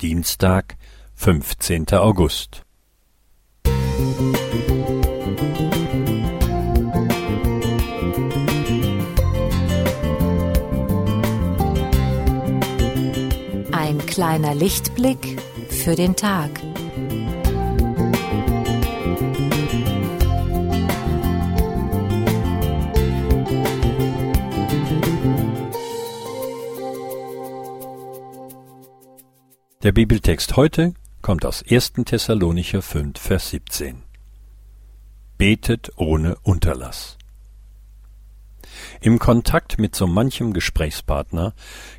Dienstag, 0.00 0.76
15. 1.14 1.88
August. 1.92 2.62
Ein 13.72 13.98
kleiner 14.06 14.54
Lichtblick 14.54 15.38
für 15.68 15.94
den 15.94 16.16
Tag. 16.16 16.69
Der 29.90 29.94
Bibeltext 29.94 30.54
heute 30.54 30.94
kommt 31.20 31.44
aus 31.44 31.64
1. 31.68 31.94
Thessalonicher 32.04 32.80
5, 32.80 33.18
Vers 33.18 33.50
17. 33.50 34.04
Betet 35.36 35.90
ohne 35.96 36.36
Unterlass. 36.44 37.18
Im 39.00 39.18
Kontakt 39.18 39.80
mit 39.80 39.96
so 39.96 40.06
manchem 40.06 40.52
Gesprächspartner 40.52 41.54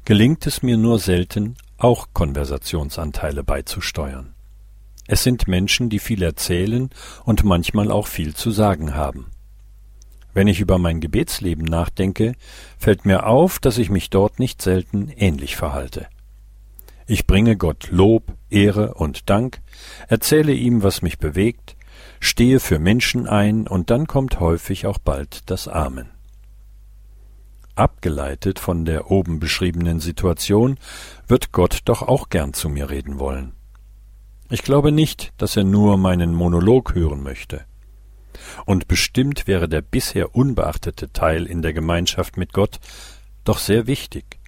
gelingt 0.05 0.47
es 0.47 0.63
mir 0.63 0.77
nur 0.77 0.99
selten, 0.99 1.57
auch 1.77 2.07
Konversationsanteile 2.13 3.43
beizusteuern. 3.43 4.35
Es 5.07 5.23
sind 5.23 5.49
Menschen, 5.49 5.89
die 5.89 5.99
viel 5.99 6.23
erzählen 6.23 6.91
und 7.25 7.43
manchmal 7.43 7.91
auch 7.91 8.07
viel 8.07 8.33
zu 8.33 8.51
sagen 8.51 8.95
haben. 8.95 9.31
Wenn 10.33 10.47
ich 10.47 10.61
über 10.61 10.77
mein 10.77 11.01
Gebetsleben 11.01 11.65
nachdenke, 11.65 12.35
fällt 12.77 13.03
mir 13.03 13.25
auf, 13.25 13.59
dass 13.59 13.77
ich 13.77 13.89
mich 13.89 14.09
dort 14.09 14.39
nicht 14.39 14.61
selten 14.61 15.09
ähnlich 15.09 15.57
verhalte. 15.57 16.07
Ich 17.11 17.27
bringe 17.27 17.57
Gott 17.57 17.89
Lob, 17.91 18.37
Ehre 18.49 18.93
und 18.93 19.29
Dank, 19.29 19.59
erzähle 20.07 20.53
ihm, 20.53 20.81
was 20.81 21.01
mich 21.01 21.19
bewegt, 21.19 21.75
stehe 22.21 22.61
für 22.61 22.79
Menschen 22.79 23.27
ein, 23.27 23.67
und 23.67 23.89
dann 23.89 24.07
kommt 24.07 24.39
häufig 24.39 24.87
auch 24.87 24.97
bald 24.97 25.49
das 25.49 25.67
Amen. 25.67 26.09
Abgeleitet 27.75 28.59
von 28.59 28.85
der 28.85 29.11
oben 29.11 29.41
beschriebenen 29.41 29.99
Situation 29.99 30.77
wird 31.27 31.51
Gott 31.51 31.79
doch 31.83 32.01
auch 32.01 32.29
gern 32.29 32.53
zu 32.53 32.69
mir 32.69 32.89
reden 32.89 33.19
wollen. 33.19 33.51
Ich 34.49 34.63
glaube 34.63 34.93
nicht, 34.93 35.33
dass 35.35 35.57
er 35.57 35.65
nur 35.65 35.97
meinen 35.97 36.33
Monolog 36.33 36.95
hören 36.95 37.23
möchte. 37.23 37.65
Und 38.65 38.87
bestimmt 38.87 39.47
wäre 39.47 39.67
der 39.67 39.81
bisher 39.81 40.33
unbeachtete 40.33 41.11
Teil 41.11 41.45
in 41.45 41.61
der 41.61 41.73
Gemeinschaft 41.73 42.37
mit 42.37 42.53
Gott 42.53 42.79
doch 43.43 43.57
sehr 43.57 43.85
wichtig 43.85 44.39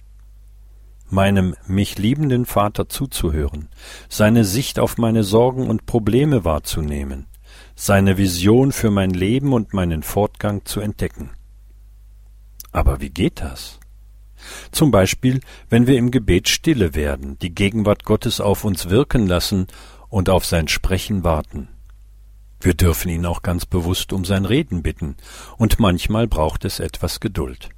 meinem 1.10 1.54
mich 1.66 1.98
liebenden 1.98 2.46
Vater 2.46 2.88
zuzuhören, 2.88 3.68
seine 4.08 4.44
Sicht 4.44 4.78
auf 4.78 4.98
meine 4.98 5.22
Sorgen 5.22 5.68
und 5.68 5.86
Probleme 5.86 6.44
wahrzunehmen, 6.44 7.26
seine 7.74 8.18
Vision 8.18 8.72
für 8.72 8.90
mein 8.90 9.10
Leben 9.10 9.52
und 9.52 9.74
meinen 9.74 10.02
Fortgang 10.02 10.64
zu 10.64 10.80
entdecken. 10.80 11.30
Aber 12.72 13.00
wie 13.00 13.10
geht 13.10 13.40
das? 13.40 13.78
Zum 14.72 14.90
Beispiel, 14.90 15.40
wenn 15.68 15.86
wir 15.86 15.96
im 15.96 16.10
Gebet 16.10 16.48
stille 16.48 16.94
werden, 16.94 17.38
die 17.38 17.54
Gegenwart 17.54 18.04
Gottes 18.04 18.40
auf 18.40 18.64
uns 18.64 18.90
wirken 18.90 19.26
lassen 19.26 19.68
und 20.08 20.28
auf 20.28 20.44
sein 20.44 20.68
Sprechen 20.68 21.24
warten. 21.24 21.68
Wir 22.60 22.74
dürfen 22.74 23.10
ihn 23.10 23.26
auch 23.26 23.42
ganz 23.42 23.66
bewusst 23.66 24.12
um 24.12 24.24
sein 24.24 24.44
Reden 24.44 24.82
bitten, 24.82 25.16
und 25.58 25.78
manchmal 25.80 26.26
braucht 26.26 26.64
es 26.64 26.80
etwas 26.80 27.20
Geduld. 27.20 27.68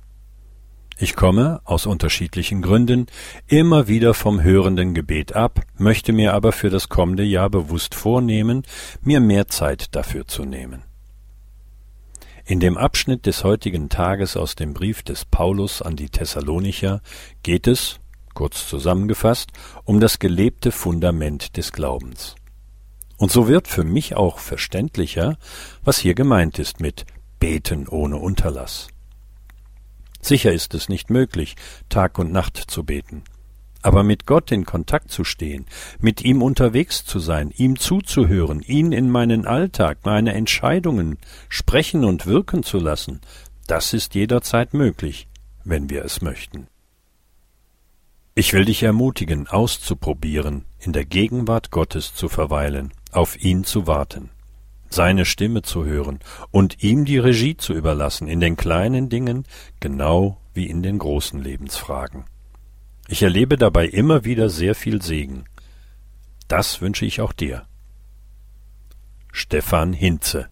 Ich 0.99 1.15
komme, 1.15 1.61
aus 1.65 1.85
unterschiedlichen 1.85 2.63
Gründen, 2.63 3.07
immer 3.47 3.87
wieder 3.87 4.15
vom 4.15 4.43
hörenden 4.43 4.95
Gebet 4.95 5.37
ab, 5.37 5.61
möchte 5.77 6.15
mir 6.15 6.33
aber 6.33 6.53
für 6.53 6.71
das 6.71 6.89
kommende 6.89 7.23
Jahr 7.23 7.51
bewusst 7.51 7.95
vornehmen, 7.95 8.63
mir 9.03 9.21
mehr 9.21 9.47
Zeit 9.47 9.95
dafür 9.95 10.27
zu 10.27 10.47
nehmen. 10.47 10.85
In 12.47 12.61
dem 12.61 12.79
Abschnitt 12.79 13.27
des 13.27 13.45
heutigen 13.45 13.91
Tages 13.91 14.39
aus 14.39 14.55
dem 14.55 14.73
Brief 14.73 15.03
des 15.03 15.27
Paulus 15.27 15.83
an 15.83 15.97
die 15.97 16.09
Thessalonicher 16.09 17.03
geht 17.43 17.67
es, 17.67 18.01
kurz 18.33 18.67
zusammengefasst, 18.67 19.51
um 19.85 20.01
das 20.01 20.19
gelebte 20.19 20.73
Fundament 20.73 21.59
des 21.59 21.73
Glaubens. 21.73 22.37
Und 23.19 23.31
so 23.31 23.49
wird 23.49 23.69
für 23.69 23.85
mich 23.85 24.17
auch 24.17 24.39
verständlicher, 24.39 25.37
was 25.85 25.99
hier 25.99 26.15
gemeint 26.15 26.59
ist 26.59 26.81
mit 26.81 27.05
Beten 27.39 27.87
ohne 27.87 28.17
Unterlass. 28.17 28.89
Sicher 30.21 30.53
ist 30.53 30.75
es 30.75 30.88
nicht 30.88 31.10
möglich, 31.10 31.56
Tag 31.88 32.19
und 32.19 32.32
Nacht 32.32 32.56
zu 32.56 32.84
beten. 32.84 33.25
Aber 33.82 34.03
mit 34.03 34.27
Gott 34.27 34.50
in 34.50 34.65
Kontakt 34.65 35.12
zu 35.12 35.22
stehen, 35.22 35.66
mit 36.00 36.22
ihm 36.22 36.43
unterwegs 36.43 37.04
zu 37.04 37.19
sein, 37.19 37.53
ihm 37.56 37.78
zuzuhören, 37.78 38.60
ihn 38.62 38.91
in 38.91 39.10
meinen 39.10 39.47
Alltag, 39.47 39.99
meine 40.05 40.34
Entscheidungen 40.34 41.19
sprechen 41.49 42.05
und 42.05 42.26
wirken 42.26 42.62
zu 42.62 42.78
lassen, 42.78 43.21
das 43.66 43.93
ist 43.93 44.15
jederzeit 44.15 44.75
möglich, 44.75 45.28
wenn 45.65 45.88
wir 45.91 46.05
es 46.05 46.21
möchten. 46.21 46.66
Ich 48.34 48.53
will 48.53 48.65
dich 48.65 48.82
ermutigen, 48.82 49.47
auszuprobieren, 49.47 50.65
in 50.78 50.93
der 50.93 51.05
Gegenwart 51.05 51.71
Gottes 51.71 52.15
zu 52.15 52.28
verweilen, 52.28 52.93
auf 53.12 53.41
ihn 53.41 53.65
zu 53.65 53.87
warten 53.87 54.31
seine 54.93 55.25
Stimme 55.25 55.63
zu 55.63 55.85
hören 55.85 56.21
und 56.51 56.83
ihm 56.83 57.05
die 57.05 57.19
Regie 57.19 57.57
zu 57.57 57.73
überlassen 57.73 58.29
in 58.29 58.41
den 58.41 58.57
kleinen 58.57 59.09
Dingen 59.09 59.45
genau 59.81 60.41
wie 60.55 60.67
in 60.67 60.83
den 60.83 60.99
großen 60.99 61.41
Lebensfragen. 61.41 62.25
Ich 63.09 63.23
erlebe 63.23 63.57
dabei 63.57 63.87
immer 63.87 64.25
wieder 64.25 64.49
sehr 64.49 64.75
viel 64.75 65.03
Segen. 65.03 65.45
Das 66.49 66.81
wünsche 66.81 67.07
ich 67.07 67.21
auch 67.21 67.33
dir. 67.33 67.67
Stefan 69.33 69.93
Hinze 69.93 70.49